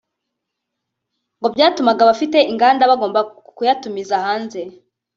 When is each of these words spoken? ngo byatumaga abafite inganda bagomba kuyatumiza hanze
ngo 1.37 1.47
byatumaga 1.55 2.01
abafite 2.03 2.37
inganda 2.51 2.89
bagomba 2.91 3.19
kuyatumiza 3.55 4.15
hanze 4.25 4.61